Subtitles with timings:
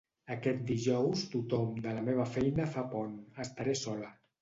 [0.35, 3.17] Aquest dijous tothom de la meva feina fa pont,
[3.49, 4.15] estaré sola.